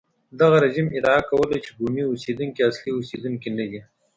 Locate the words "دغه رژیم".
0.39-0.87